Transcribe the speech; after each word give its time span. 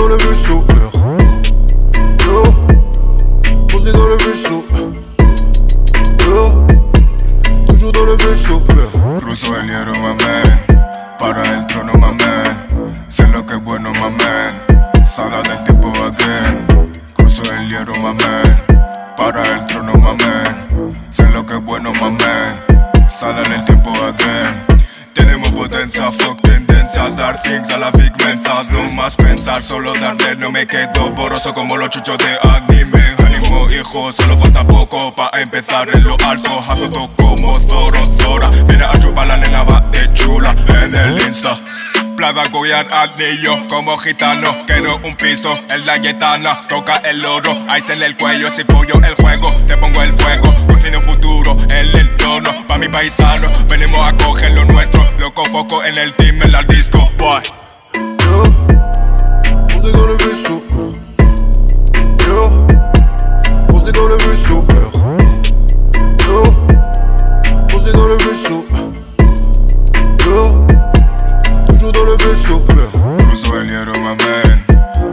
dans 0.00 0.08
le 0.08 0.16
vaisseau. 0.16 0.64
Yo, 2.24 2.42
posé 3.68 3.92
dans 3.92 4.08
le 4.08 4.16
vaisseau. 4.16 4.64
Yo, 6.20 6.66
toujours 7.68 7.92
dans 7.92 8.04
le 8.06 8.16
vaisseau. 8.16 8.62
Cruzo 9.18 9.56
el 9.56 9.66
hierro, 9.66 9.94
mamén. 9.94 10.58
Para 11.18 11.42
el 11.54 11.66
trono, 11.66 11.92
mamén. 11.94 12.56
Sé 13.08 13.26
lo 13.28 13.44
que 13.44 13.54
es 13.54 13.62
bueno, 13.62 13.92
mamén. 13.92 14.54
Sala 15.04 15.42
del 15.42 15.62
tiempo 15.64 15.88
again. 15.88 16.92
Cruzo 17.14 17.42
el 17.52 17.68
hierro, 17.68 17.94
mamén. 17.96 18.49
Dar 27.30 27.40
things 27.42 27.70
a 27.70 27.78
la 27.78 27.92
pigmenza 27.92 28.64
No 28.72 28.90
más 28.90 29.14
pensar, 29.14 29.62
solo 29.62 29.92
darle 29.92 30.34
No 30.34 30.50
me 30.50 30.66
quedo 30.66 31.10
borroso 31.10 31.54
como 31.54 31.76
los 31.76 31.88
chuchos 31.90 32.18
de 32.18 32.36
anime 32.42 33.14
Ánimo 33.24 33.70
hijo, 33.70 34.10
solo 34.10 34.36
falta 34.36 34.66
poco 34.66 35.14
Pa' 35.14 35.30
empezar 35.34 35.88
en 35.94 36.02
lo 36.02 36.16
alto. 36.24 36.50
Azoto 36.68 37.08
como 37.16 37.54
Zoro, 37.60 38.04
Zora. 38.06 38.50
Viene 38.66 38.84
a 38.84 38.98
chupar 38.98 39.28
la 39.28 39.36
nena 39.36 39.62
va 39.62 39.80
de 39.92 40.12
chula 40.12 40.56
En 40.82 40.92
el 40.92 41.20
Insta 41.20 41.56
Plada 42.20 42.44
Goyar 42.52 42.86
anillo 42.92 43.66
como 43.66 43.96
gitano. 43.96 44.54
Quiero 44.66 44.96
un 45.02 45.16
piso, 45.16 45.54
el 45.70 45.86
Dayetana 45.86 46.68
Toca 46.68 46.96
el 46.96 47.24
oro, 47.24 47.50
ice 47.78 47.94
en 47.94 48.02
el 48.02 48.14
cuello 48.14 48.50
Si 48.50 48.62
pollo 48.62 48.96
el 48.96 49.14
juego, 49.14 49.50
te 49.66 49.74
pongo 49.78 50.02
el 50.02 50.12
fuego. 50.12 50.54
Cocino 50.66 51.00
futuro, 51.00 51.56
el 51.70 51.98
entorno 51.98 52.52
Pa' 52.66 52.76
mi 52.76 52.88
paisano, 52.88 53.48
venimos 53.70 54.06
a 54.06 54.12
coger 54.12 54.52
lo 54.52 54.66
nuestro 54.66 55.02
Loco 55.18 55.46
foco 55.46 55.82
en 55.82 55.96
el 55.96 56.12
team, 56.12 56.42
en 56.42 56.52
la 56.52 56.62
disco 56.62 57.10
Boy. 57.16 57.42
Dans 67.92 68.06
le. 68.06 68.99
Le 72.10 72.24
vaisseau. 72.24 72.60
Cruzo 73.18 73.60
el 73.60 73.68
hierro, 73.68 73.92
mamén. 74.00 74.64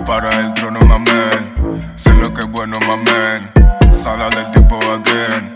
Para 0.06 0.40
el 0.40 0.54
trono, 0.54 0.80
mamén. 0.82 1.94
Sé 1.96 2.14
lo 2.14 2.34
que 2.34 2.42
es 2.42 2.52
bueno, 2.52 2.78
mamén. 2.80 3.50
Sala 3.92 4.30
del 4.30 4.52
tiempo 4.52 4.78
again. 4.92 5.52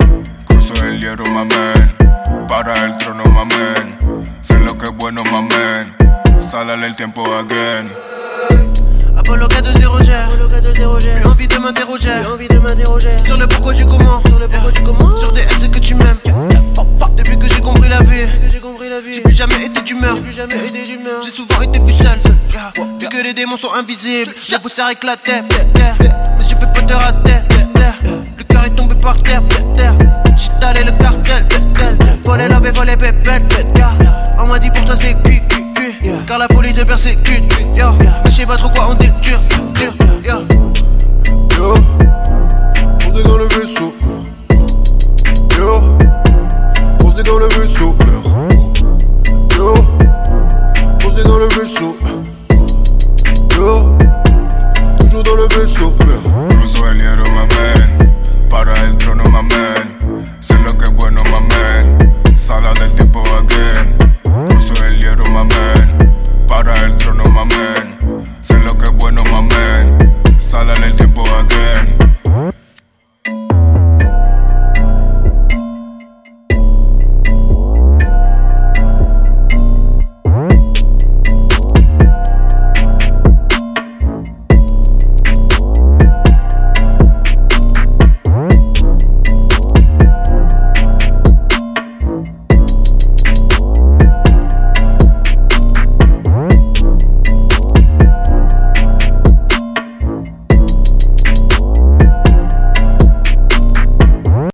Cruzo 0.45 0.73
el 0.83 0.99
hierro, 0.99 1.25
mamén. 1.25 1.95
Para 2.47 2.85
el 2.85 2.97
trono, 2.97 3.23
mamén. 3.31 3.97
Sé 4.41 4.59
lo 4.59 4.77
que 4.77 4.85
es 4.85 4.95
bueno, 4.97 5.23
mamén. 5.23 5.95
Sala 6.39 6.75
del 6.77 6.95
tiempo 6.95 7.23
again. 7.35 7.91
Apollo 9.15 9.47
4-0 9.47 9.91
J'ai 10.03 11.21
envie 11.25 11.47
de 11.47 11.57
m'interroger. 11.57 12.25
Envie 12.25 12.47
de 12.47 12.59
m'interroger. 12.59 13.17
Sur 13.25 13.37
le 13.37 13.47
pourquoi 13.47 13.73
du 13.73 13.85
comment 13.85 14.00
J'ai 21.23 21.29
souvent 21.29 21.61
été 21.61 21.79
plus 21.79 21.93
seul. 21.93 22.19
Vu 22.99 23.07
que 23.07 23.23
les 23.23 23.33
démons 23.33 23.57
sont 23.57 23.73
invisibles. 23.73 24.33
Je 24.35 24.55
vous 24.61 24.69
serre 24.69 24.89
éclater 24.89 25.41
Mais 25.49 26.39
je 26.39 26.55
fais 26.55 26.73
pas 26.73 26.81
de 26.81 26.93
rater. 26.93 27.33
Le 28.37 28.43
cœur 28.43 28.65
est 28.65 28.75
tombé 28.75 28.95
par 28.95 29.21
terre. 29.21 29.41
J'ai 30.35 30.83
le 30.83 30.91
cartel. 30.91 31.45
Voler 32.23 32.47
laver, 32.47 32.71
voler 32.71 32.97
pépette. 32.97 33.53
On 34.39 34.47
m'a 34.47 34.59
dit 34.59 34.69
pour 34.71 34.85
toi 34.85 34.95
c'est 34.95 35.13
cuit 35.23 35.41
car 36.27 36.39
la 36.39 36.47
folie 36.47 36.73
te 36.73 36.83
persécute, 36.83 37.43
je 38.25 38.29
sais 38.29 38.45
pas 38.45 38.55
trop 38.57 38.69
quoi 38.69 38.89
on 38.91 38.93
dit 38.95 39.11
dur, 39.21 39.39
dur, 39.75 39.93
yo. 40.25 41.75
Dans 43.23 43.37
le 43.37 43.45
vaisseau. 43.45 43.93
Yo, 45.57 45.81
posé 46.99 47.23
dans 47.23 47.37
le 47.37 47.47
vaisseau. 47.47 47.90
Toujours 55.65 55.91
dans 55.91 56.05
le 56.05 56.11
vaisseau. 56.13 56.47
Cruzo 56.49 56.89
el 56.89 56.99
hierro, 56.99 57.23
mamén 57.31 58.13
Para 58.49 58.73
el 58.83 58.97
trono, 58.97 59.23
mamén 59.25 59.70